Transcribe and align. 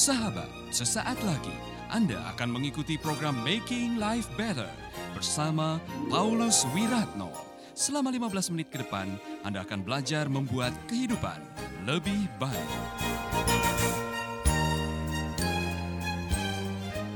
Sahabat, 0.00 0.48
sesaat 0.72 1.20
lagi 1.28 1.52
Anda 1.92 2.16
akan 2.32 2.56
mengikuti 2.56 2.96
program 2.96 3.36
Making 3.44 4.00
Life 4.00 4.32
Better 4.32 4.72
bersama 5.12 5.76
Paulus 6.08 6.64
Wiratno. 6.72 7.28
Selama 7.76 8.08
15 8.08 8.48
menit 8.56 8.72
ke 8.72 8.80
depan, 8.80 9.12
Anda 9.44 9.60
akan 9.60 9.84
belajar 9.84 10.24
membuat 10.32 10.72
kehidupan 10.88 11.36
lebih 11.84 12.16
baik. 12.40 12.70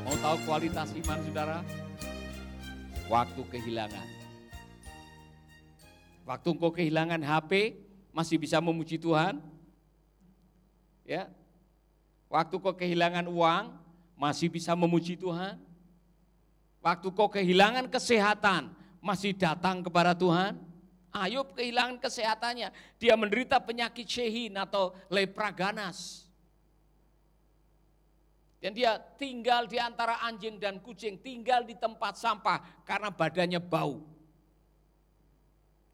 Mau 0.04 0.16
tahu 0.20 0.36
kualitas 0.44 0.92
iman 0.92 1.18
saudara? 1.24 1.64
Waktu 3.08 3.42
kehilangan. 3.48 4.08
Waktu 6.28 6.48
engkau 6.52 6.68
kehilangan 6.68 7.24
HP, 7.24 7.80
masih 8.12 8.36
bisa 8.36 8.60
memuji 8.60 9.00
Tuhan? 9.00 9.40
Ya. 11.08 11.32
Waktu 12.34 12.58
kau 12.58 12.74
kehilangan 12.74 13.30
uang, 13.30 13.78
masih 14.18 14.50
bisa 14.50 14.74
memuji 14.74 15.14
Tuhan? 15.14 15.54
Waktu 16.82 17.06
kau 17.14 17.30
kehilangan 17.30 17.86
kesehatan, 17.86 18.74
masih 18.98 19.38
datang 19.38 19.86
kepada 19.86 20.18
Tuhan? 20.18 20.58
Ayub 21.14 21.54
kehilangan 21.54 22.02
kesehatannya, 22.02 22.74
dia 22.98 23.14
menderita 23.14 23.62
penyakit 23.62 24.02
shehin 24.02 24.50
atau 24.58 24.90
lepra 25.06 25.54
ganas. 25.54 26.26
Dan 28.58 28.74
dia 28.74 28.98
tinggal 29.14 29.70
di 29.70 29.78
antara 29.78 30.18
anjing 30.26 30.58
dan 30.58 30.82
kucing, 30.82 31.14
tinggal 31.22 31.62
di 31.62 31.78
tempat 31.78 32.18
sampah 32.18 32.82
karena 32.82 33.14
badannya 33.14 33.62
bau. 33.62 34.02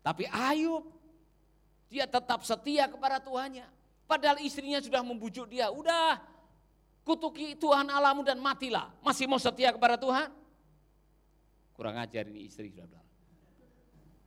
Tapi 0.00 0.24
Ayub, 0.32 0.88
dia 1.92 2.08
tetap 2.08 2.40
setia 2.48 2.88
kepada 2.88 3.20
Tuhannya. 3.20 3.79
Padahal 4.10 4.42
istrinya 4.42 4.82
sudah 4.82 5.06
membujuk 5.06 5.46
dia, 5.46 5.70
udah 5.70 6.18
kutuki 7.06 7.54
Tuhan 7.54 7.86
alamu 7.86 8.26
dan 8.26 8.42
matilah. 8.42 8.90
Masih 9.06 9.30
mau 9.30 9.38
setia 9.38 9.70
kepada 9.70 9.94
Tuhan? 9.94 10.34
Kurang 11.78 11.94
ajar 11.94 12.26
ini 12.26 12.50
istri, 12.50 12.74
sudah 12.74 12.90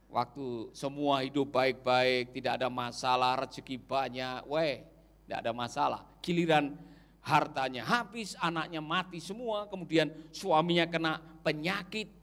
Waktu 0.07 0.71
semua 0.77 1.25
hidup 1.25 1.51
baik-baik, 1.51 2.31
tidak 2.37 2.61
ada 2.61 2.69
masalah, 2.69 3.43
rezeki 3.43 3.81
banyak, 3.81 4.45
weh, 4.45 4.85
tidak 5.25 5.37
ada 5.41 5.51
masalah. 5.51 6.01
Giliran 6.21 6.77
hartanya 7.19 7.81
habis, 7.81 8.37
anaknya 8.37 8.77
mati 8.77 9.17
semua, 9.17 9.65
kemudian 9.65 10.13
suaminya 10.29 10.85
kena 10.85 11.17
penyakit, 11.41 12.13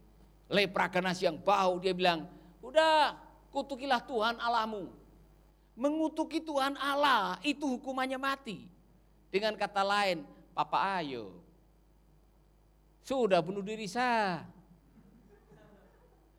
lepra 0.46 0.86
ganas 0.86 1.18
yang 1.18 1.34
bau, 1.34 1.82
dia 1.82 1.90
bilang, 1.90 2.30
udah 2.62 3.18
kutukilah 3.50 4.00
Tuhan 4.06 4.38
Allahmu. 4.38 4.99
Mengutuki 5.80 6.44
Tuhan 6.44 6.76
Allah 6.76 7.40
itu 7.40 7.64
hukumannya 7.64 8.20
mati. 8.20 8.68
Dengan 9.32 9.56
kata 9.56 9.80
lain, 9.80 10.28
Papa 10.52 11.00
ayo. 11.00 11.40
Sudah 13.00 13.40
bunuh 13.40 13.64
diri 13.64 13.88
saya. 13.88 14.44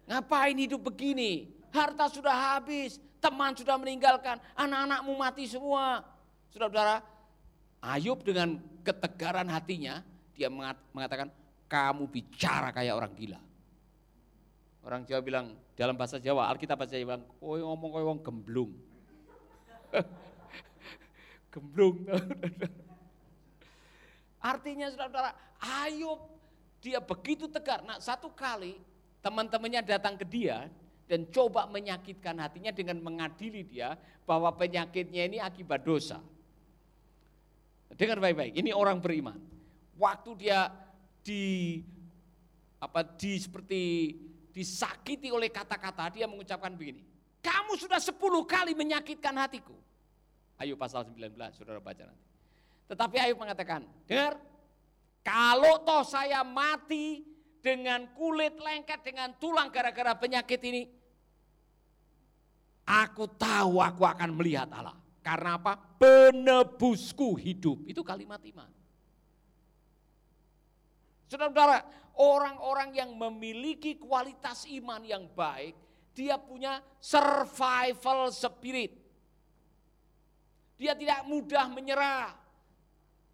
Ngapain 0.06 0.54
hidup 0.54 0.86
begini? 0.86 1.50
Harta 1.74 2.06
sudah 2.06 2.54
habis, 2.54 3.02
teman 3.18 3.58
sudah 3.58 3.82
meninggalkan, 3.82 4.38
anak-anakmu 4.54 5.18
mati 5.18 5.50
semua. 5.50 6.06
Saudara-saudara, 6.54 7.02
Ayub 7.82 8.22
dengan 8.22 8.62
ketegaran 8.86 9.50
hatinya, 9.50 10.06
dia 10.38 10.54
mengatakan, 10.94 11.34
kamu 11.66 12.06
bicara 12.12 12.70
kayak 12.70 12.94
orang 12.94 13.14
gila. 13.18 13.40
Orang 14.86 15.02
Jawa 15.08 15.22
bilang, 15.26 15.58
dalam 15.74 15.98
bahasa 15.98 16.22
Jawa, 16.22 16.46
Alkitab 16.52 16.78
bahasa 16.78 16.94
Jawa 16.94 17.18
bilang, 17.18 17.26
kowe 17.42 17.58
ngomong 17.58 17.90
kowe 17.90 18.04
wong 18.06 18.20
gemblung. 18.22 18.91
gemblung. 21.54 22.08
Artinya 24.42 24.90
saudara-saudara, 24.90 25.32
Ayub 25.62 26.20
dia 26.82 26.98
begitu 26.98 27.46
tegar. 27.46 27.86
Nah 27.86 28.02
satu 28.02 28.34
kali 28.34 28.82
teman-temannya 29.22 29.86
datang 29.86 30.18
ke 30.18 30.26
dia 30.26 30.66
dan 31.06 31.30
coba 31.30 31.70
menyakitkan 31.70 32.40
hatinya 32.42 32.74
dengan 32.74 32.98
mengadili 33.04 33.62
dia 33.62 33.94
bahwa 34.26 34.50
penyakitnya 34.56 35.30
ini 35.30 35.38
akibat 35.38 35.86
dosa. 35.86 36.18
Dengar 37.94 38.18
baik-baik, 38.18 38.56
ini 38.56 38.72
orang 38.72 38.98
beriman. 38.98 39.38
Waktu 40.00 40.32
dia 40.40 40.72
di 41.22 41.78
apa 42.82 43.06
di 43.06 43.38
seperti 43.38 43.82
disakiti 44.50 45.30
oleh 45.30 45.52
kata-kata, 45.54 46.10
dia 46.10 46.26
mengucapkan 46.26 46.74
begini, 46.74 47.04
kamu 47.42 47.74
sudah 47.78 47.98
sepuluh 47.98 48.46
kali 48.46 48.78
menyakitkan 48.78 49.34
hatiku. 49.36 49.74
Ayo 50.62 50.78
pasal 50.78 51.10
19, 51.10 51.34
saudara 51.58 51.82
baca 51.82 52.06
nanti. 52.06 52.26
Tetapi 52.86 53.18
Ayub 53.18 53.42
mengatakan, 53.42 53.82
dengar, 54.06 54.38
kalau 55.26 55.82
toh 55.82 56.06
saya 56.06 56.46
mati 56.46 57.26
dengan 57.62 58.06
kulit 58.14 58.58
lengket, 58.62 59.02
dengan 59.02 59.34
tulang 59.42 59.74
gara-gara 59.74 60.14
penyakit 60.14 60.62
ini, 60.62 60.86
aku 62.86 63.26
tahu 63.38 63.82
aku 63.82 64.04
akan 64.06 64.38
melihat 64.38 64.70
Allah. 64.70 64.98
Karena 65.22 65.58
apa? 65.58 65.78
Penebusku 65.78 67.38
hidup. 67.38 67.86
Itu 67.86 68.02
kalimat 68.02 68.42
iman. 68.42 68.70
Saudara-saudara, 71.30 71.86
orang-orang 72.20 72.90
yang 72.92 73.16
memiliki 73.16 73.96
kualitas 73.96 74.68
iman 74.68 75.00
yang 75.06 75.30
baik, 75.32 75.78
dia 76.12 76.36
punya 76.36 76.84
survival 77.00 78.32
spirit. 78.32 78.92
Dia 80.76 80.98
tidak 80.98 81.24
mudah 81.30 81.70
menyerah, 81.70 82.34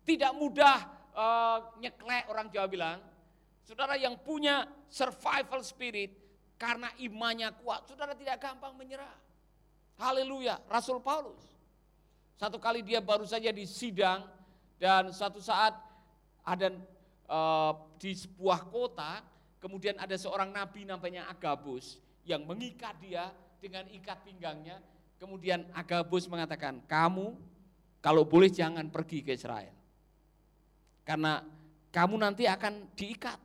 tidak 0.03 0.35
mudah 0.35 0.77
uh, 1.15 1.57
nyeklek 1.79 2.27
orang 2.27 2.51
Jawa 2.51 2.67
bilang. 2.67 2.99
Saudara 3.63 3.95
yang 3.99 4.19
punya 4.19 4.67
survival 4.87 5.63
spirit 5.63 6.11
karena 6.59 6.91
imannya 6.99 7.51
kuat, 7.63 7.87
saudara 7.87 8.15
tidak 8.15 8.39
gampang 8.39 8.75
menyerah. 8.75 9.15
Haleluya, 9.97 10.61
Rasul 10.69 11.01
Paulus. 11.01 11.41
Satu 12.37 12.61
kali 12.61 12.85
dia 12.85 13.01
baru 13.01 13.25
saja 13.25 13.49
di 13.49 13.65
sidang 13.65 14.27
dan 14.77 15.09
suatu 15.09 15.41
saat 15.41 15.73
ada 16.45 16.69
uh, 17.25 17.73
di 17.97 18.13
sebuah 18.13 18.69
kota, 18.69 19.25
kemudian 19.57 19.97
ada 19.97 20.13
seorang 20.13 20.53
nabi 20.53 20.85
namanya 20.85 21.25
Agabus 21.31 21.97
yang 22.27 22.43
mengikat 22.43 22.99
dia 22.99 23.31
dengan 23.63 23.87
ikat 23.87 24.21
pinggangnya. 24.27 24.83
Kemudian 25.17 25.65
Agabus 25.73 26.29
mengatakan, 26.29 26.83
kamu 26.85 27.33
kalau 28.03 28.27
boleh 28.27 28.51
jangan 28.51 28.85
pergi 28.91 29.25
ke 29.25 29.33
Israel. 29.33 29.73
Karena 31.01 31.41
kamu 31.89 32.19
nanti 32.19 32.45
akan 32.45 32.93
diikat, 32.93 33.39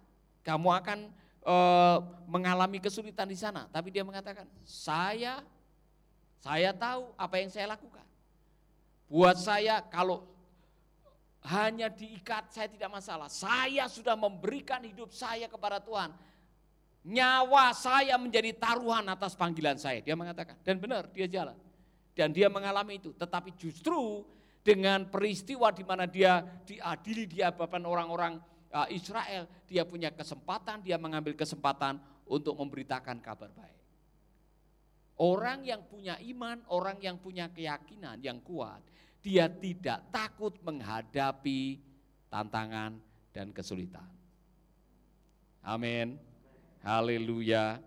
kamu 0.44 0.68
akan 0.68 0.98
e, 1.40 1.56
mengalami 2.28 2.82
kesulitan 2.82 3.30
di 3.30 3.38
sana. 3.38 3.70
Tapi 3.70 3.88
dia 3.88 4.04
mengatakan, 4.04 4.44
saya, 4.66 5.40
saya 6.42 6.74
tahu 6.76 7.14
apa 7.16 7.40
yang 7.40 7.48
saya 7.48 7.72
lakukan. 7.72 8.04
Buat 9.08 9.40
saya 9.40 9.80
kalau 9.88 10.26
hanya 11.42 11.90
diikat 11.90 12.54
saya 12.54 12.70
tidak 12.70 12.90
masalah. 12.90 13.26
Saya 13.26 13.90
sudah 13.90 14.14
memberikan 14.14 14.78
hidup 14.82 15.10
saya 15.10 15.50
kepada 15.50 15.82
Tuhan. 15.82 16.14
Nyawa 17.02 17.74
saya 17.74 18.14
menjadi 18.14 18.54
taruhan 18.54 19.02
atas 19.10 19.34
panggilan 19.34 19.74
saya. 19.74 19.98
Dia 19.98 20.14
mengatakan, 20.14 20.54
dan 20.62 20.78
benar 20.78 21.10
dia 21.10 21.26
jalan. 21.26 21.58
Dan 22.14 22.30
dia 22.30 22.46
mengalami 22.46 23.02
itu. 23.02 23.10
Tetapi 23.10 23.58
justru 23.58 24.22
dengan 24.62 25.10
peristiwa 25.10 25.74
di 25.74 25.82
mana 25.82 26.06
dia 26.06 26.46
diadili 26.62 27.26
di 27.26 27.42
hadapan 27.42 27.82
orang-orang 27.82 28.34
uh, 28.70 28.86
Israel, 28.94 29.50
dia 29.66 29.82
punya 29.82 30.14
kesempatan, 30.14 30.78
dia 30.86 30.94
mengambil 30.94 31.34
kesempatan 31.34 31.98
untuk 32.30 32.54
memberitakan 32.54 33.18
kabar 33.18 33.50
baik. 33.50 33.80
Orang 35.18 35.66
yang 35.66 35.82
punya 35.86 36.18
iman, 36.22 36.62
orang 36.70 36.98
yang 37.02 37.18
punya 37.18 37.50
keyakinan 37.50 38.22
yang 38.22 38.38
kuat, 38.42 38.80
dia 39.22 39.50
tidak 39.50 40.06
takut 40.14 40.54
menghadapi 40.62 41.78
tantangan 42.30 42.98
dan 43.30 43.50
kesulitan. 43.50 44.08
Amin. 45.62 46.31
Haleluya. 46.82 47.78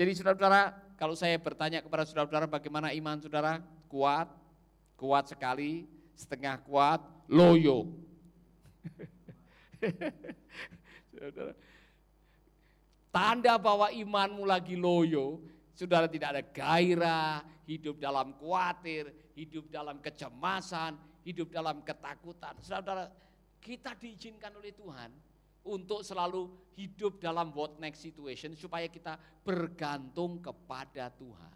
Jadi 0.00 0.16
saudara-saudara, 0.16 0.72
kalau 0.96 1.12
saya 1.12 1.36
bertanya 1.36 1.84
kepada 1.84 2.08
saudara-saudara 2.08 2.48
bagaimana 2.48 2.88
iman 2.96 3.20
saudara, 3.20 3.60
kuat, 3.84 4.32
kuat 4.96 5.28
sekali, 5.28 5.84
setengah 6.16 6.56
kuat, 6.64 7.04
loyo. 7.28 7.92
Tanda 13.14 13.60
bahwa 13.60 13.92
imanmu 13.92 14.48
lagi 14.48 14.72
loyo, 14.72 15.44
saudara 15.76 16.08
tidak 16.08 16.32
ada 16.32 16.42
gairah, 16.42 17.44
hidup 17.68 18.00
dalam 18.00 18.32
khawatir, 18.40 19.12
hidup 19.36 19.68
dalam 19.68 20.00
kecemasan, 20.00 20.96
hidup 21.28 21.52
dalam 21.52 21.84
ketakutan. 21.84 22.56
Saudara, 22.64 23.12
kita 23.60 23.92
diizinkan 24.00 24.56
oleh 24.56 24.72
Tuhan 24.72 25.12
untuk 25.64 26.04
selalu 26.04 26.52
hidup 26.76 27.18
dalam 27.18 27.50
what 27.56 27.80
next 27.80 28.04
situation 28.04 28.52
supaya 28.52 28.84
kita 28.86 29.16
bergantung 29.42 30.38
kepada 30.38 31.08
Tuhan. 31.08 31.54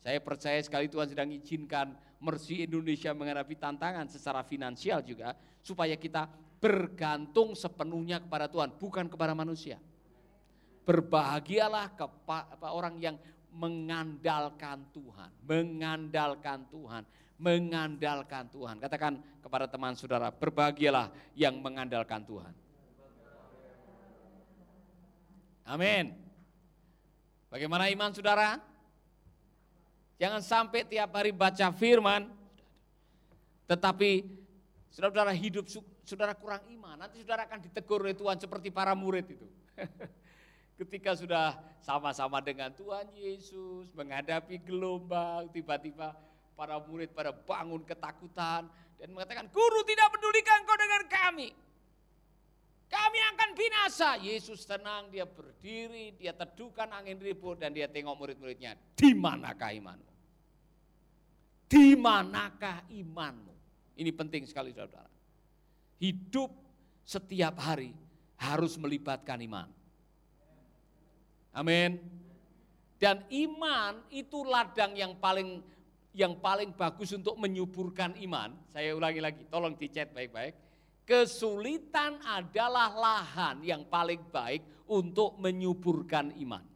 Saya 0.00 0.22
percaya 0.22 0.62
sekali 0.62 0.86
Tuhan 0.86 1.10
sedang 1.10 1.28
izinkan 1.34 1.92
Mercy 2.22 2.64
Indonesia 2.64 3.10
menghadapi 3.12 3.58
tantangan 3.58 4.06
secara 4.06 4.46
finansial 4.46 5.02
juga 5.02 5.34
supaya 5.60 5.98
kita 5.98 6.30
bergantung 6.62 7.52
sepenuhnya 7.58 8.22
kepada 8.22 8.48
Tuhan, 8.48 8.72
bukan 8.78 9.10
kepada 9.10 9.36
manusia. 9.36 9.76
Berbahagialah 10.86 11.98
kepada 11.98 12.70
orang 12.70 12.96
yang 13.02 13.16
mengandalkan 13.50 14.86
Tuhan, 14.94 15.30
mengandalkan 15.42 16.70
Tuhan, 16.70 17.02
mengandalkan 17.36 18.44
Tuhan. 18.48 18.76
Katakan 18.78 19.18
kepada 19.42 19.66
teman 19.66 19.98
saudara, 19.98 20.30
berbahagialah 20.30 21.10
yang 21.34 21.58
mengandalkan 21.58 22.22
Tuhan. 22.22 22.65
Amin. 25.66 26.14
Bagaimana 27.50 27.90
iman 27.90 28.14
saudara? 28.14 28.62
Jangan 30.16 30.38
sampai 30.40 30.86
tiap 30.86 31.10
hari 31.12 31.34
baca 31.34 31.74
firman, 31.74 32.30
tetapi 33.66 34.30
saudara-saudara 34.94 35.34
hidup 35.34 35.66
saudara 36.06 36.32
kurang 36.38 36.62
iman. 36.70 36.96
Nanti 36.96 37.20
saudara 37.20 37.50
akan 37.50 37.66
ditegur 37.66 38.06
oleh 38.06 38.14
Tuhan 38.14 38.38
seperti 38.38 38.70
para 38.70 38.94
murid 38.94 39.26
itu. 39.26 39.46
Ketika 40.80 41.18
sudah 41.18 41.58
sama-sama 41.82 42.38
dengan 42.38 42.70
Tuhan 42.70 43.10
Yesus 43.12 43.90
menghadapi 43.92 44.62
gelombang, 44.62 45.50
tiba-tiba 45.50 46.14
para 46.54 46.78
murid 46.78 47.10
pada 47.10 47.34
bangun 47.34 47.82
ketakutan 47.82 48.70
dan 48.96 49.08
mengatakan, 49.12 49.50
guru 49.50 49.82
tidak 49.84 50.08
pedulikan 50.14 50.62
kau 50.64 50.78
dengan 50.78 51.02
kami. 51.10 51.48
Kami 52.86 53.18
akan 53.34 53.50
binasa. 53.58 54.14
Yesus 54.22 54.62
tenang, 54.62 55.10
dia 55.10 55.26
berdiri, 55.26 56.14
dia 56.14 56.30
teduhkan 56.30 56.86
angin 56.94 57.18
ribut 57.18 57.58
dan 57.58 57.74
dia 57.74 57.90
tengok 57.90 58.14
murid-muridnya. 58.14 58.78
Di 58.94 59.10
manakah 59.10 59.74
imanmu? 59.74 60.12
Di 61.66 61.98
manakah 61.98 62.86
imanmu? 62.94 63.54
Ini 63.98 64.10
penting 64.14 64.46
sekali 64.46 64.70
saudara. 64.70 65.10
Hidup 65.98 66.52
setiap 67.02 67.58
hari 67.58 67.90
harus 68.38 68.78
melibatkan 68.78 69.42
iman. 69.42 69.66
Amin. 71.56 71.98
Dan 73.00 73.24
iman 73.28 74.04
itu 74.12 74.44
ladang 74.46 74.94
yang 74.94 75.16
paling 75.18 75.64
yang 76.16 76.38
paling 76.40 76.72
bagus 76.72 77.12
untuk 77.12 77.36
menyuburkan 77.36 78.16
iman. 78.24 78.56
Saya 78.72 78.96
ulangi 78.96 79.20
lagi, 79.20 79.42
tolong 79.52 79.76
dicat 79.76 80.16
baik-baik 80.16 80.65
Kesulitan 81.06 82.18
adalah 82.26 82.90
lahan 82.90 83.62
yang 83.62 83.86
paling 83.86 84.26
baik 84.26 84.90
untuk 84.90 85.38
menyuburkan 85.38 86.34
iman. 86.42 86.66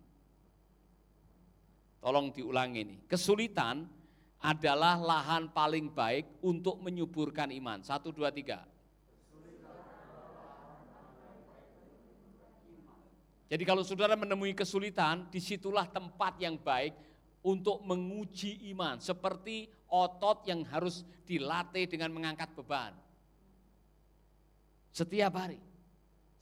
Tolong 1.99 2.31
diulangi 2.31 2.79
ini. 2.87 2.97
Kesulitan 3.11 3.91
adalah 4.39 4.97
lahan 5.03 5.51
paling 5.51 5.91
baik 5.91 6.47
untuk 6.47 6.79
menyuburkan 6.79 7.51
iman. 7.51 7.83
Satu, 7.83 8.15
dua, 8.15 8.31
tiga. 8.31 8.63
Jadi 13.51 13.67
kalau 13.67 13.83
saudara 13.83 14.15
menemui 14.15 14.55
kesulitan, 14.55 15.27
di 15.27 15.43
situlah 15.43 15.91
tempat 15.91 16.39
yang 16.39 16.55
baik 16.55 16.95
untuk 17.43 17.83
menguji 17.83 18.71
iman. 18.71 19.03
Seperti 19.03 19.67
otot 19.91 20.47
yang 20.47 20.63
harus 20.71 21.03
dilatih 21.27 21.91
dengan 21.91 22.15
mengangkat 22.15 22.55
beban. 22.55 23.10
Setiap 24.91 25.33
hari. 25.39 25.59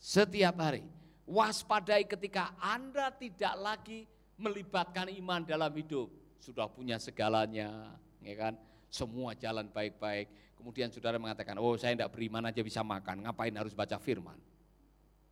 Setiap 0.00 0.56
hari. 0.56 0.84
Waspadai 1.28 2.08
ketika 2.08 2.56
Anda 2.56 3.12
tidak 3.12 3.54
lagi 3.60 4.08
melibatkan 4.40 5.12
iman 5.12 5.44
dalam 5.44 5.68
hidup. 5.76 6.08
Sudah 6.40 6.64
punya 6.70 6.96
segalanya, 6.96 7.92
ya 8.24 8.34
kan? 8.38 8.54
Semua 8.88 9.36
jalan 9.36 9.68
baik-baik. 9.68 10.56
Kemudian 10.56 10.88
saudara 10.88 11.20
mengatakan, 11.20 11.60
oh 11.60 11.76
saya 11.76 11.92
tidak 11.92 12.16
beriman 12.16 12.48
aja 12.48 12.64
bisa 12.64 12.80
makan, 12.80 13.28
ngapain 13.28 13.52
harus 13.52 13.76
baca 13.76 14.00
firman? 14.00 14.40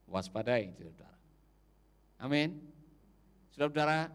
Waspadai, 0.07 0.77
saudara. 0.77 1.17
Amin. 2.21 2.61
Saudara-saudara, 3.57 4.13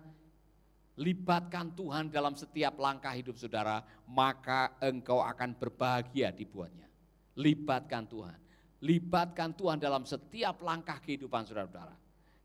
libatkan 1.01 1.74
Tuhan 1.74 2.13
dalam 2.13 2.38
setiap 2.38 2.77
langkah 2.77 3.12
hidup 3.18 3.33
saudara, 3.42 3.81
maka 4.06 4.77
engkau 4.77 5.25
akan 5.25 5.57
berbahagia 5.57 6.30
dibuatnya. 6.30 6.86
Libatkan 7.33 8.06
Tuhan 8.06 8.50
libatkan 8.81 9.54
Tuhan 9.54 9.78
dalam 9.78 10.04
setiap 10.04 10.60
langkah 10.66 10.98
kehidupan 10.98 11.45
saudara-saudara. 11.45 11.94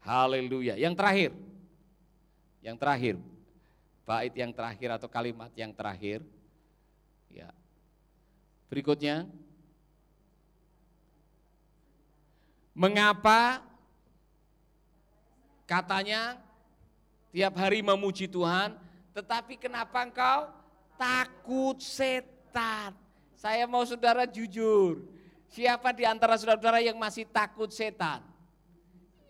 Haleluya. 0.05 0.77
Yang 0.77 0.95
terakhir, 0.95 1.31
yang 2.61 2.77
terakhir, 2.77 3.17
bait 4.07 4.35
yang 4.37 4.53
terakhir 4.53 4.89
atau 5.01 5.09
kalimat 5.11 5.51
yang 5.57 5.73
terakhir, 5.73 6.21
ya. 7.33 7.51
Berikutnya, 8.69 9.25
mengapa 12.77 13.65
katanya 15.65 16.37
tiap 17.33 17.57
hari 17.57 17.81
memuji 17.81 18.29
Tuhan, 18.29 18.77
tetapi 19.17 19.57
kenapa 19.57 20.05
engkau 20.05 20.53
takut 21.01 21.81
setan? 21.81 22.93
Saya 23.35 23.65
mau 23.65 23.83
saudara 23.89 24.29
jujur, 24.29 25.03
Siapa 25.47 25.95
di 25.95 26.03
antara 26.03 26.35
saudara-saudara 26.35 26.83
yang 26.83 26.99
masih 26.99 27.25
takut 27.29 27.71
setan? 27.71 28.23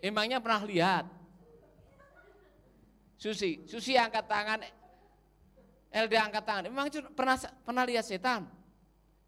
Emangnya 0.01 0.41
pernah 0.41 0.63
lihat? 0.65 1.05
Susi, 3.17 3.65
Susi 3.65 3.97
angkat 3.97 4.29
tangan, 4.29 4.61
Elda 5.89 6.19
angkat 6.29 6.45
tangan. 6.45 6.65
Emang 6.69 6.87
pernah 7.17 7.37
pernah 7.65 7.85
lihat 7.89 8.05
setan? 8.05 8.45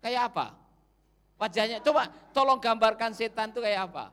Kayak 0.05 0.33
apa? 0.33 0.47
Wajahnya, 1.39 1.79
coba 1.81 2.11
tolong 2.35 2.59
gambarkan 2.59 3.15
setan 3.15 3.55
itu 3.55 3.63
kayak 3.63 3.89
apa? 3.89 4.11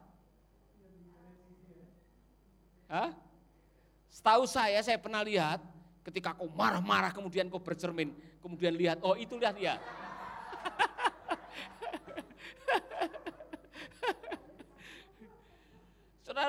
Hah? 2.85 3.09
Setahu 4.13 4.45
saya, 4.47 4.79
saya 4.85 4.95
pernah 5.01 5.25
lihat 5.25 5.59
ketika 6.05 6.37
kau 6.37 6.47
marah-marah 6.53 7.11
kemudian 7.11 7.49
kau 7.49 7.59
bercermin, 7.59 8.13
kemudian 8.39 8.77
lihat, 8.77 9.01
oh 9.01 9.17
itu 9.17 9.35
lihat 9.35 9.57
dia. 9.57 9.75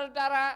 Saudara-saudara, 0.07 0.55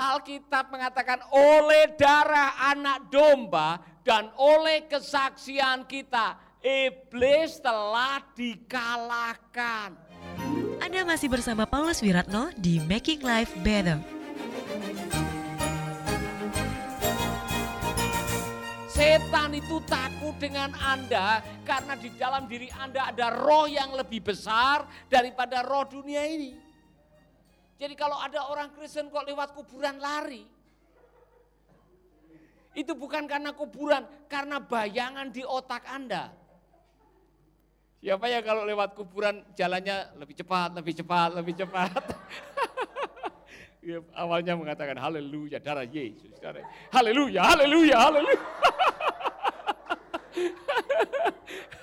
Alkitab 0.00 0.72
mengatakan 0.72 1.20
oleh 1.28 1.92
darah 1.92 2.56
anak 2.72 3.12
domba 3.12 3.84
dan 4.00 4.32
oleh 4.32 4.88
kesaksian 4.88 5.84
kita, 5.84 6.40
iblis 6.64 7.60
telah 7.60 8.24
dikalahkan. 8.32 9.92
Anda 10.80 11.04
masih 11.04 11.28
bersama 11.28 11.68
Paulus 11.68 12.00
Wiratno 12.00 12.48
di 12.56 12.80
Making 12.80 13.20
Life 13.28 13.52
Better. 13.60 14.00
Setan 18.88 19.52
itu 19.52 19.84
takut 19.84 20.32
dengan 20.40 20.72
Anda 20.80 21.44
karena 21.68 21.92
di 21.92 22.08
dalam 22.16 22.48
diri 22.48 22.72
Anda 22.72 23.12
ada 23.12 23.36
roh 23.36 23.68
yang 23.68 23.92
lebih 23.92 24.32
besar 24.32 24.88
daripada 25.12 25.60
roh 25.60 25.84
dunia 25.84 26.24
ini. 26.24 26.65
Jadi 27.76 27.92
kalau 27.92 28.16
ada 28.16 28.48
orang 28.48 28.72
Kristen 28.72 29.12
kok 29.12 29.28
lewat 29.28 29.52
kuburan 29.52 30.00
lari. 30.00 30.56
Itu 32.76 32.92
bukan 32.92 33.24
karena 33.24 33.56
kuburan, 33.56 34.04
karena 34.28 34.60
bayangan 34.60 35.32
di 35.32 35.40
otak 35.44 35.84
Anda. 35.88 36.28
Siapa 38.04 38.28
ya 38.28 38.44
kalau 38.44 38.68
lewat 38.68 38.92
kuburan 38.92 39.40
jalannya 39.56 40.12
lebih 40.20 40.36
cepat, 40.36 40.76
lebih 40.76 40.92
cepat, 40.92 41.30
lebih 41.40 41.56
cepat. 41.56 42.04
ya, 43.88 44.04
awalnya 44.12 44.60
mengatakan 44.60 45.00
haleluya 45.00 45.56
darah 45.56 45.88
Yesus. 45.88 46.36
Haleluya, 46.92 47.40
haleluya, 47.44 47.96
haleluya. 47.96 48.36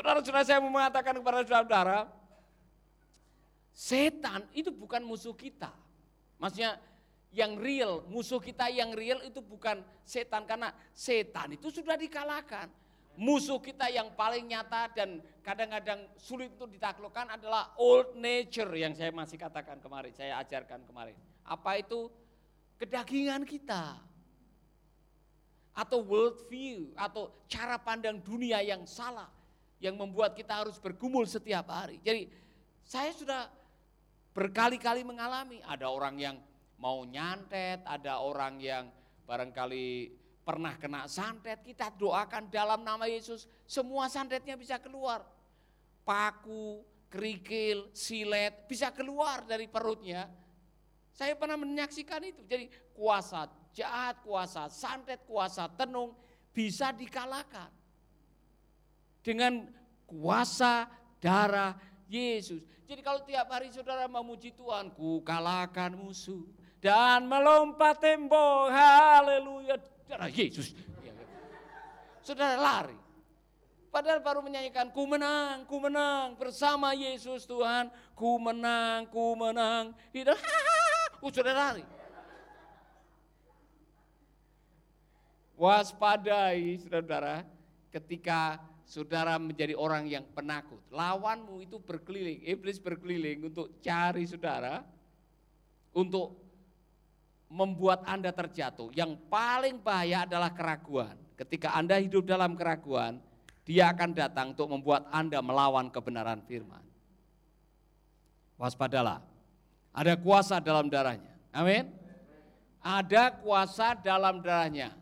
Saudara-saudara 0.00 0.48
saya 0.48 0.64
mau 0.64 0.72
mengatakan 0.72 1.12
kepada 1.12 1.44
saudara-saudara, 1.44 2.08
setan 3.68 4.48
itu 4.56 4.72
bukan 4.72 5.04
musuh 5.04 5.36
kita. 5.36 5.68
Maksudnya 6.40 6.80
yang 7.36 7.60
real, 7.60 8.08
musuh 8.08 8.40
kita 8.40 8.72
yang 8.72 8.96
real 8.96 9.20
itu 9.20 9.44
bukan 9.44 9.84
setan 10.00 10.48
karena 10.48 10.72
setan 10.96 11.52
itu 11.52 11.68
sudah 11.68 12.00
dikalahkan. 12.00 12.72
Musuh 13.20 13.60
kita 13.60 13.92
yang 13.92 14.08
paling 14.16 14.48
nyata 14.48 14.88
dan 14.96 15.20
kadang-kadang 15.44 16.08
sulit 16.16 16.48
untuk 16.56 16.72
ditaklukkan 16.72 17.36
adalah 17.36 17.76
old 17.76 18.16
nature 18.16 18.72
yang 18.72 18.96
saya 18.96 19.12
masih 19.12 19.36
katakan 19.36 19.84
kemarin, 19.84 20.16
saya 20.16 20.40
ajarkan 20.40 20.80
kemarin. 20.88 21.12
Apa 21.44 21.76
itu? 21.76 22.08
Kedagingan 22.80 23.44
kita. 23.44 24.00
Atau 25.76 26.00
world 26.08 26.40
view, 26.48 26.88
atau 26.96 27.28
cara 27.52 27.76
pandang 27.76 28.16
dunia 28.16 28.64
yang 28.64 28.88
salah 28.88 29.28
yang 29.80 29.96
membuat 29.96 30.36
kita 30.36 30.60
harus 30.62 30.76
bergumul 30.76 31.24
setiap 31.24 31.72
hari. 31.72 31.98
Jadi 32.04 32.28
saya 32.84 33.10
sudah 33.16 33.48
berkali-kali 34.36 35.02
mengalami 35.02 35.58
ada 35.64 35.88
orang 35.88 36.16
yang 36.20 36.36
mau 36.76 37.02
nyantet, 37.02 37.80
ada 37.88 38.20
orang 38.20 38.60
yang 38.60 38.84
barangkali 39.24 40.12
pernah 40.44 40.74
kena 40.76 41.08
santet, 41.08 41.64
kita 41.64 41.92
doakan 41.96 42.48
dalam 42.52 42.84
nama 42.84 43.08
Yesus, 43.08 43.48
semua 43.68 44.08
santetnya 44.12 44.56
bisa 44.56 44.80
keluar. 44.80 45.22
Paku, 46.04 46.82
kerikil, 47.12 47.92
silet 47.92 48.66
bisa 48.66 48.90
keluar 48.90 49.44
dari 49.44 49.70
perutnya. 49.70 50.26
Saya 51.14 51.36
pernah 51.36 51.58
menyaksikan 51.60 52.22
itu. 52.24 52.42
Jadi 52.48 52.66
kuasa 52.96 53.46
jahat, 53.76 54.18
kuasa 54.24 54.66
santet, 54.72 55.22
kuasa 55.28 55.68
tenung 55.68 56.16
bisa 56.50 56.90
dikalahkan. 56.90 57.79
Dengan 59.20 59.68
kuasa 60.08 60.88
darah 61.20 61.76
Yesus. 62.10 62.64
Jadi 62.90 63.00
kalau 63.06 63.22
tiap 63.22 63.46
hari 63.46 63.70
saudara 63.70 64.10
memuji 64.10 64.50
Tuhan, 64.50 64.90
ku 64.90 65.22
kalahkan 65.22 65.94
musuh 65.94 66.42
dan 66.82 67.28
melompat 67.28 68.02
tembok, 68.02 68.72
haleluya, 68.74 69.78
darah 70.10 70.26
Yesus. 70.26 70.74
Saudara 72.24 72.58
lari. 72.58 72.98
Padahal 73.90 74.22
baru 74.22 74.38
menyanyikan, 74.42 74.94
ku 74.94 75.02
menang, 75.02 75.66
ku 75.66 75.82
menang, 75.82 76.38
bersama 76.38 76.94
Yesus 76.94 77.42
Tuhan, 77.42 77.90
ku 78.14 78.38
menang, 78.38 79.10
ku 79.10 79.34
menang. 79.34 79.90
Tidak, 80.14 80.38
oh, 81.22 81.30
saudara 81.30 81.74
lari. 81.74 81.84
Waspadai, 85.58 86.78
saudara, 86.86 87.42
ketika 87.90 88.62
saudara 88.90 89.38
menjadi 89.38 89.78
orang 89.78 90.10
yang 90.10 90.26
penakut. 90.34 90.82
Lawanmu 90.90 91.62
itu 91.62 91.78
berkeliling, 91.78 92.42
iblis 92.42 92.82
berkeliling 92.82 93.46
untuk 93.46 93.78
cari 93.78 94.26
saudara, 94.26 94.82
untuk 95.94 96.34
membuat 97.46 98.02
Anda 98.02 98.34
terjatuh. 98.34 98.90
Yang 98.90 99.22
paling 99.30 99.78
bahaya 99.78 100.26
adalah 100.26 100.50
keraguan. 100.50 101.14
Ketika 101.38 101.70
Anda 101.78 102.02
hidup 102.02 102.26
dalam 102.26 102.58
keraguan, 102.58 103.22
dia 103.62 103.94
akan 103.94 104.10
datang 104.10 104.58
untuk 104.58 104.66
membuat 104.66 105.06
Anda 105.14 105.38
melawan 105.38 105.86
kebenaran 105.94 106.42
firman. 106.42 106.82
Waspadalah, 108.58 109.22
ada 109.94 110.18
kuasa 110.18 110.58
dalam 110.58 110.90
darahnya. 110.90 111.30
Amin. 111.54 111.94
Ada 112.82 113.38
kuasa 113.38 113.94
dalam 113.94 114.42
darahnya. 114.42 114.98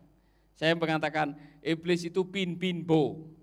Saya 0.53 0.77
mengatakan 0.77 1.33
iblis 1.65 2.05
itu 2.05 2.21
pin-pin 2.27 2.85
bo 2.85 3.38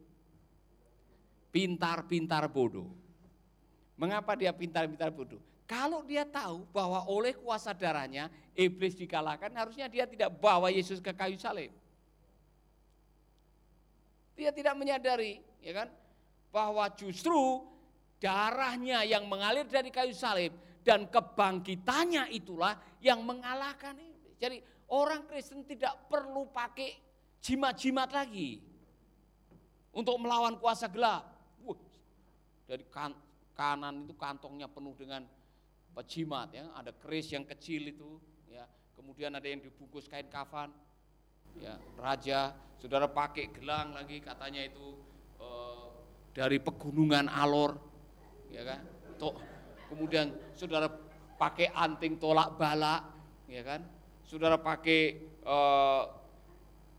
pintar-pintar 1.56 2.52
bodoh. 2.52 2.92
Mengapa 3.96 4.36
dia 4.36 4.52
pintar-pintar 4.52 5.08
bodoh? 5.08 5.40
Kalau 5.64 6.04
dia 6.04 6.28
tahu 6.28 6.68
bahwa 6.76 7.08
oleh 7.08 7.32
kuasa 7.32 7.72
darahnya 7.72 8.28
iblis 8.52 9.00
dikalahkan, 9.00 9.48
harusnya 9.56 9.88
dia 9.88 10.04
tidak 10.04 10.36
bawa 10.36 10.68
Yesus 10.68 11.00
ke 11.00 11.16
kayu 11.16 11.40
salib. 11.40 11.72
Dia 14.36 14.52
tidak 14.52 14.76
menyadari, 14.76 15.40
ya 15.64 15.72
kan, 15.72 15.88
bahwa 16.52 16.92
justru 16.92 17.64
darahnya 18.20 19.08
yang 19.08 19.24
mengalir 19.24 19.64
dari 19.64 19.96
kayu 19.96 20.12
salib 20.12 20.52
dan 20.84 21.08
kebangkitannya 21.08 22.36
itulah 22.36 22.76
yang 23.00 23.24
mengalahkan 23.24 23.96
iblis. 23.96 24.36
Jadi 24.44 24.60
orang 24.92 25.24
Kristen 25.24 25.64
tidak 25.64 25.96
perlu 26.12 26.52
pakai 26.52 27.00
jimat-jimat 27.40 28.12
lagi 28.12 28.60
untuk 29.96 30.20
melawan 30.20 30.60
kuasa 30.60 30.92
gelap 30.92 31.35
dari 32.66 32.84
kan, 32.90 33.14
kanan 33.56 34.10
itu 34.10 34.14
kantongnya 34.18 34.68
penuh 34.68 34.94
dengan 34.98 35.24
pejimat 35.96 36.52
ya, 36.52 36.68
ada 36.76 36.92
keris 36.92 37.32
yang 37.32 37.48
kecil 37.48 37.88
itu 37.88 38.20
ya, 38.52 38.68
kemudian 39.00 39.32
ada 39.32 39.48
yang 39.48 39.64
dibungkus 39.64 40.12
kain 40.12 40.28
kafan. 40.28 40.74
Ya, 41.56 41.80
raja, 41.96 42.52
saudara 42.76 43.08
pakai 43.08 43.48
gelang 43.56 43.96
lagi 43.96 44.20
katanya 44.20 44.60
itu 44.60 45.00
e, 45.40 45.48
dari 46.36 46.60
pegunungan 46.60 47.32
Alor, 47.32 47.80
ya 48.52 48.68
kan? 48.68 48.84
Tuh, 49.16 49.40
kemudian 49.88 50.36
saudara 50.52 50.92
pakai 51.40 51.72
anting 51.72 52.20
tolak 52.20 52.60
balak, 52.60 53.08
ya 53.48 53.64
kan? 53.64 53.88
Saudara 54.28 54.60
pakai 54.60 55.16
e, 55.40 55.58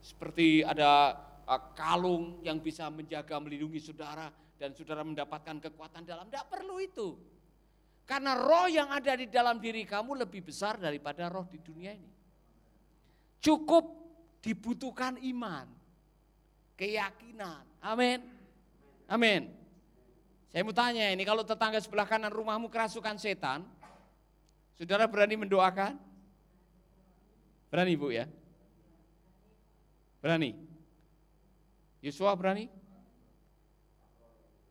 seperti 0.00 0.64
ada 0.64 1.20
e, 1.44 1.54
kalung 1.76 2.40
yang 2.40 2.56
bisa 2.56 2.88
menjaga 2.88 3.36
melindungi 3.36 3.76
saudara 3.76 4.32
dan 4.56 4.72
saudara 4.72 5.04
mendapatkan 5.04 5.60
kekuatan 5.60 6.08
dalam, 6.08 6.28
tidak 6.32 6.48
perlu 6.48 6.80
itu. 6.80 7.16
Karena 8.06 8.38
roh 8.38 8.70
yang 8.70 8.88
ada 8.88 9.18
di 9.18 9.26
dalam 9.26 9.58
diri 9.58 9.82
kamu 9.82 10.26
lebih 10.26 10.46
besar 10.46 10.78
daripada 10.78 11.26
roh 11.26 11.44
di 11.44 11.58
dunia 11.58 11.92
ini. 11.92 12.12
Cukup 13.42 13.84
dibutuhkan 14.40 15.18
iman, 15.20 15.66
keyakinan. 16.78 17.66
Amin. 17.82 18.22
Amin. 19.10 19.50
Saya 20.54 20.62
mau 20.64 20.72
tanya 20.72 21.12
ini, 21.12 21.20
kalau 21.26 21.44
tetangga 21.44 21.82
sebelah 21.82 22.08
kanan 22.08 22.32
rumahmu 22.32 22.72
kerasukan 22.72 23.20
setan, 23.20 23.66
saudara 24.78 25.04
berani 25.04 25.36
mendoakan? 25.36 25.98
Berani 27.68 27.92
Bu 27.98 28.08
ya? 28.14 28.24
Berani? 30.22 30.56
Yosua 32.00 32.32
berani? 32.38 32.70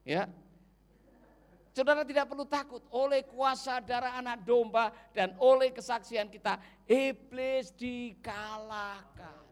Ya. 0.06 0.30
Saudara 1.76 2.08
tidak 2.08 2.32
perlu 2.32 2.48
takut 2.48 2.80
oleh 2.94 3.28
kuasa 3.28 3.84
darah 3.84 4.16
anak 4.16 4.48
domba 4.48 4.96
dan 5.12 5.36
oleh 5.44 5.76
kesaksian 5.76 6.32
kita 6.32 6.56
iblis 6.88 7.76
dikalahkan. 7.76 9.44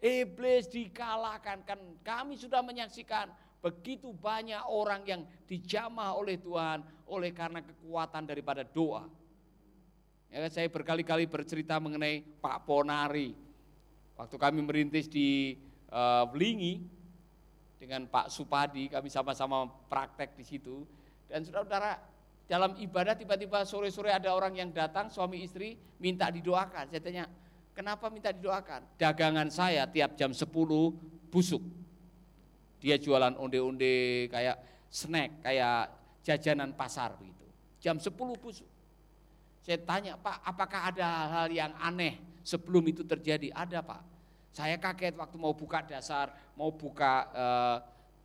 Iblis 0.00 0.72
dikalahkan 0.72 1.66
kan 1.68 1.76
kami 2.00 2.38
sudah 2.40 2.64
menyaksikan 2.64 3.28
begitu 3.58 4.14
banyak 4.14 4.62
orang 4.70 5.02
yang 5.04 5.22
dijamah 5.44 6.14
oleh 6.16 6.38
Tuhan 6.38 6.80
oleh 7.10 7.34
karena 7.34 7.60
kekuatan 7.60 8.24
daripada 8.24 8.62
doa. 8.64 9.04
Ya, 10.32 10.44
saya 10.48 10.68
berkali-kali 10.72 11.28
bercerita 11.28 11.80
mengenai 11.80 12.20
Pak 12.40 12.68
Ponari. 12.68 13.32
Waktu 14.16 14.36
kami 14.36 14.60
merintis 14.60 15.08
di 15.08 15.56
uh, 15.88 16.24
Belingi, 16.28 16.84
dengan 17.78 18.04
Pak 18.10 18.28
Supadi, 18.28 18.90
kami 18.90 19.06
sama-sama 19.08 19.70
praktek 19.86 20.34
di 20.34 20.44
situ. 20.44 20.82
Dan 21.30 21.46
saudara-saudara, 21.46 21.98
dalam 22.50 22.74
ibadah 22.76 23.14
tiba-tiba 23.14 23.62
sore-sore 23.62 24.10
ada 24.10 24.34
orang 24.34 24.58
yang 24.58 24.70
datang, 24.74 25.06
suami 25.08 25.46
istri, 25.46 25.78
minta 26.02 26.26
didoakan. 26.28 26.90
Saya 26.90 27.00
tanya, 27.00 27.24
kenapa 27.72 28.10
minta 28.10 28.34
didoakan? 28.34 28.98
Dagangan 28.98 29.48
saya 29.48 29.86
tiap 29.86 30.18
jam 30.18 30.34
10 30.34 30.50
busuk. 31.30 31.62
Dia 32.82 32.98
jualan 32.98 33.38
onde-onde 33.38 34.26
kayak 34.30 34.58
snack, 34.90 35.44
kayak 35.46 35.94
jajanan 36.26 36.74
pasar 36.74 37.14
begitu. 37.14 37.46
Jam 37.78 38.02
10 38.02 38.10
busuk. 38.42 38.66
Saya 39.62 39.78
tanya, 39.84 40.16
Pak, 40.16 40.42
apakah 40.42 40.80
ada 40.88 41.06
hal 41.28 41.48
yang 41.52 41.76
aneh 41.76 42.16
sebelum 42.40 42.80
itu 42.88 43.04
terjadi? 43.04 43.52
Ada, 43.52 43.84
Pak. 43.84 44.17
Saya 44.52 44.80
kaget 44.80 45.14
waktu 45.14 45.36
mau 45.38 45.54
buka 45.54 45.84
dasar, 45.84 46.34
mau 46.58 46.74
buka 46.74 47.28
uh, 47.30 47.76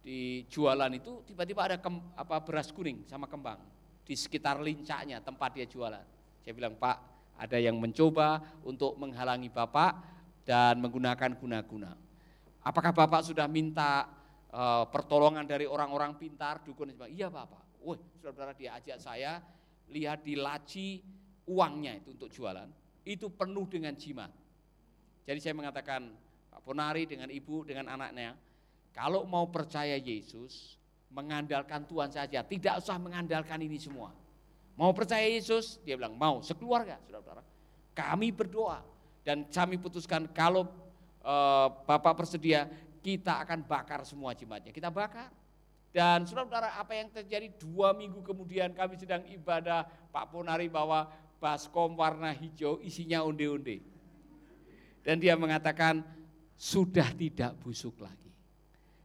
di 0.04 0.44
jualan 0.52 0.92
itu 0.92 1.24
tiba-tiba 1.24 1.62
ada 1.64 1.78
kem, 1.80 2.04
apa 2.20 2.44
beras 2.44 2.74
kuning 2.76 3.08
sama 3.08 3.24
kembang 3.24 3.56
di 4.04 4.20
sekitar 4.20 4.60
lincaknya 4.60 5.24
tempat 5.24 5.56
dia 5.56 5.64
jualan. 5.64 6.04
Saya 6.44 6.54
bilang, 6.54 6.76
"Pak, 6.76 6.98
ada 7.40 7.56
yang 7.56 7.80
mencoba 7.80 8.44
untuk 8.68 9.00
menghalangi 9.00 9.48
Bapak 9.48 9.92
dan 10.44 10.84
menggunakan 10.84 11.40
guna-guna. 11.40 11.96
Apakah 12.68 12.92
Bapak 12.92 13.24
sudah 13.24 13.48
minta 13.48 14.12
uh, 14.52 14.84
pertolongan 14.92 15.48
dari 15.48 15.64
orang-orang 15.64 16.20
pintar, 16.20 16.60
dukun?" 16.68 16.92
Iya, 17.08 17.32
Bapak. 17.32 17.80
Wah, 17.84 18.00
saudara-saudara 18.20 18.52
dia 18.60 18.76
ajak 18.76 19.00
saya 19.00 19.40
lihat 19.88 20.24
di 20.24 20.36
laci 20.36 21.00
uangnya 21.48 22.00
itu 22.00 22.16
untuk 22.16 22.32
jualan, 22.32 22.68
itu 23.08 23.32
penuh 23.32 23.68
dengan 23.68 23.96
jimat. 23.96 24.32
Jadi 25.24 25.40
saya 25.40 25.56
mengatakan, 25.56 26.12
Pak 26.52 26.62
Ponari 26.64 27.08
dengan 27.08 27.32
ibu, 27.32 27.64
dengan 27.64 27.88
anaknya, 27.92 28.36
kalau 28.92 29.24
mau 29.24 29.48
percaya 29.48 29.96
Yesus, 29.96 30.76
mengandalkan 31.14 31.86
Tuhan 31.88 32.10
saja, 32.12 32.44
tidak 32.44 32.82
usah 32.82 32.98
mengandalkan 33.00 33.62
ini 33.64 33.80
semua. 33.80 34.12
Mau 34.74 34.90
percaya 34.92 35.24
Yesus, 35.30 35.78
dia 35.86 35.94
bilang 35.94 36.18
mau, 36.18 36.42
sekeluarga, 36.42 36.98
saudara-saudara. 37.06 37.46
Kami 37.94 38.34
berdoa 38.34 38.82
dan 39.22 39.46
kami 39.46 39.78
putuskan 39.78 40.26
kalau 40.34 40.66
e, 41.22 41.36
Bapak 41.86 42.26
bersedia, 42.26 42.66
kita 43.06 43.38
akan 43.46 43.62
bakar 43.70 44.02
semua 44.02 44.34
jimatnya. 44.34 44.74
Kita 44.74 44.90
bakar. 44.90 45.30
Dan 45.94 46.26
saudara-saudara 46.26 46.74
apa 46.74 46.98
yang 46.98 47.14
terjadi 47.14 47.54
dua 47.62 47.94
minggu 47.94 48.26
kemudian 48.26 48.74
kami 48.74 48.98
sedang 48.98 49.22
ibadah 49.30 49.86
Pak 50.10 50.34
Ponari 50.34 50.66
bawa 50.66 51.06
baskom 51.38 51.94
warna 51.94 52.34
hijau 52.34 52.82
isinya 52.82 53.22
onde-onde. 53.22 53.93
Dan 55.04 55.20
dia 55.20 55.36
mengatakan 55.36 56.00
sudah 56.56 57.12
tidak 57.14 57.60
busuk 57.60 58.00
lagi. 58.00 58.32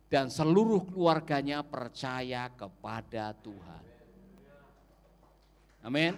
Dan 0.09 0.33
seluruh 0.33 0.89
keluarganya 0.89 1.61
percaya 1.61 2.49
kepada 2.55 3.35
Tuhan. 3.37 3.85
Amin. 5.85 6.17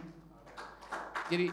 Jadi 1.26 1.50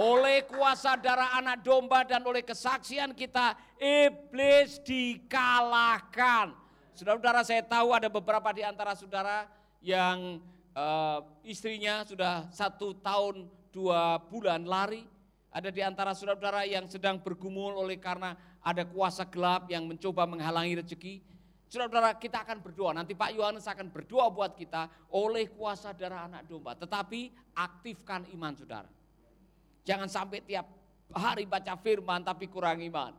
Oleh 0.00 0.48
kuasa 0.48 0.96
darah 0.96 1.36
anak 1.36 1.60
domba 1.60 2.06
dan 2.08 2.24
oleh 2.24 2.40
kesaksian 2.40 3.12
kita, 3.12 3.52
iblis 3.76 4.80
dikalahkan. 4.80 6.56
Saudara-saudara 6.96 7.44
saya 7.44 7.60
tahu 7.60 7.92
ada 7.92 8.08
beberapa 8.08 8.48
di 8.54 8.64
antara 8.64 8.96
saudara 8.96 9.44
yang 9.84 10.40
uh, 10.72 11.20
istrinya 11.44 12.00
sudah 12.08 12.48
satu 12.48 12.96
tahun 12.96 13.44
dua 13.68 14.16
bulan 14.24 14.64
lari. 14.64 15.04
Ada 15.50 15.74
di 15.74 15.82
antara 15.82 16.14
saudara-saudara 16.14 16.62
yang 16.62 16.86
sedang 16.86 17.18
bergumul 17.18 17.74
oleh 17.74 17.98
karena 17.98 18.38
ada 18.62 18.86
kuasa 18.86 19.26
gelap 19.26 19.66
yang 19.66 19.82
mencoba 19.82 20.22
menghalangi 20.22 20.78
rezeki. 20.78 21.14
Saudara-saudara 21.66 22.14
kita 22.18 22.46
akan 22.46 22.58
berdoa, 22.62 22.90
nanti 22.94 23.18
Pak 23.18 23.34
Yohanes 23.34 23.66
akan 23.66 23.90
berdoa 23.90 24.30
buat 24.30 24.54
kita 24.54 25.10
oleh 25.10 25.50
kuasa 25.50 25.90
darah 25.90 26.30
anak 26.30 26.46
domba. 26.46 26.78
Tetapi 26.78 27.34
aktifkan 27.54 28.30
iman 28.34 28.54
saudara. 28.54 28.90
Jangan 29.82 30.06
sampai 30.06 30.38
tiap 30.46 30.70
hari 31.10 31.46
baca 31.50 31.74
firman 31.78 32.22
tapi 32.22 32.46
kurang 32.46 32.78
iman. 32.82 33.14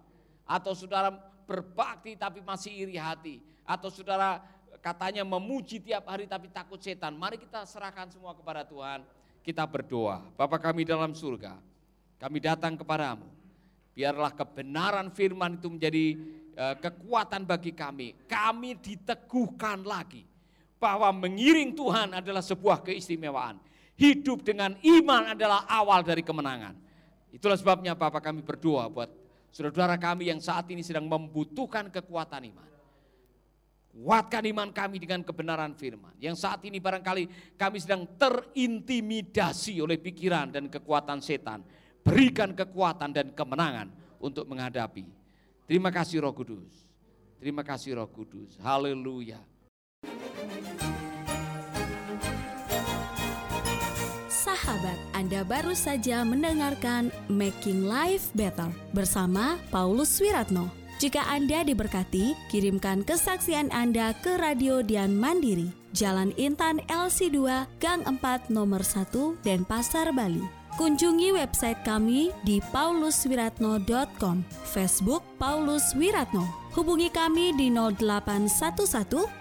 Atau 0.47 0.71
saudara 0.71 1.11
berbakti 1.43 2.15
tapi 2.15 2.39
masih 2.39 2.71
iri 2.71 2.95
hati. 2.95 3.43
Atau 3.67 3.91
saudara 3.91 4.39
katanya 4.79 5.27
memuji 5.27 5.83
tiap 5.83 6.07
hari 6.07 6.27
tapi 6.27 6.47
takut 6.47 6.79
setan. 6.79 7.15
Mari 7.15 7.39
kita 7.39 7.67
serahkan 7.67 8.07
semua 8.07 8.31
kepada 8.35 8.63
Tuhan. 8.63 9.03
Kita 9.41 9.65
berdoa. 9.65 10.21
Bapak 10.37 10.61
kami 10.61 10.85
dalam 10.85 11.17
surga, 11.17 11.57
kami 12.21 12.37
datang 12.37 12.77
kepadamu. 12.77 13.25
Biarlah 13.97 14.31
kebenaran 14.37 15.09
firman 15.09 15.57
itu 15.57 15.67
menjadi 15.67 16.05
uh, 16.53 16.75
kekuatan 16.77 17.43
bagi 17.43 17.73
kami. 17.73 18.13
Kami 18.29 18.77
diteguhkan 18.77 19.81
lagi 19.81 20.23
bahwa 20.77 21.09
mengiring 21.09 21.73
Tuhan 21.73 22.15
adalah 22.15 22.45
sebuah 22.45 22.85
keistimewaan 22.85 23.59
Hidup 24.01 24.41
dengan 24.41 24.73
iman 24.81 25.37
adalah 25.37 25.69
awal 25.69 26.01
dari 26.01 26.25
kemenangan. 26.25 26.73
Itulah 27.29 27.53
sebabnya 27.53 27.93
Bapak 27.93 28.25
kami 28.25 28.41
berdoa 28.41 28.89
buat 28.89 29.13
saudara-saudara 29.53 30.01
kami 30.01 30.33
yang 30.33 30.41
saat 30.41 30.65
ini 30.73 30.81
sedang 30.81 31.05
membutuhkan 31.05 31.93
kekuatan 31.93 32.49
iman. 32.49 32.69
Kuatkan 33.93 34.41
iman 34.49 34.73
kami 34.73 34.97
dengan 34.97 35.21
kebenaran 35.21 35.77
firman. 35.77 36.17
Yang 36.17 36.41
saat 36.41 36.65
ini 36.65 36.81
barangkali 36.81 37.53
kami 37.61 37.77
sedang 37.77 38.09
terintimidasi 38.17 39.77
oleh 39.77 40.01
pikiran 40.01 40.49
dan 40.49 40.65
kekuatan 40.65 41.21
setan. 41.21 41.61
Berikan 42.01 42.57
kekuatan 42.57 43.13
dan 43.13 43.29
kemenangan 43.33 43.93
untuk 44.17 44.49
menghadapi. 44.49 45.05
Terima 45.69 45.93
kasih 45.93 46.25
Roh 46.25 46.33
Kudus. 46.33 46.69
Terima 47.37 47.61
kasih 47.65 47.97
Roh 47.97 48.09
Kudus. 48.09 48.57
Haleluya. 48.61 49.41
Sahabat, 54.29 54.97
Anda 55.13 55.41
baru 55.45 55.73
saja 55.77 56.25
mendengarkan 56.25 57.13
Making 57.29 57.85
Life 57.85 58.33
Better 58.33 58.69
bersama 58.93 59.57
Paulus 59.69 60.17
Wiratno. 60.21 60.69
Jika 61.01 61.25
Anda 61.25 61.65
diberkati, 61.65 62.37
kirimkan 62.53 63.01
kesaksian 63.01 63.73
Anda 63.73 64.13
ke 64.21 64.37
Radio 64.37 64.85
Dian 64.85 65.17
Mandiri, 65.17 65.73
Jalan 65.97 66.29
Intan 66.37 66.77
LC2, 66.85 67.65
Gang 67.81 68.05
4, 68.05 68.53
Nomor 68.53 68.85
1, 68.85 69.41
Denpasar, 69.41 70.13
Bali. 70.13 70.60
Kunjungi 70.81 71.29
website 71.29 71.77
kami 71.85 72.33
di 72.41 72.57
pauluswiratno.com, 72.73 74.41
Facebook 74.65 75.21
Paulus 75.37 75.93
Wiratno. 75.93 76.41
Hubungi 76.73 77.13
kami 77.13 77.53
di 77.53 77.69
0811 77.69 79.40